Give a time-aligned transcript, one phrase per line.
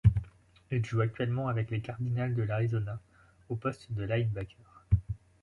[0.71, 2.99] Il joue actuellement avec les Cardinals de l'Arizona
[3.49, 4.87] au poste de linebacker.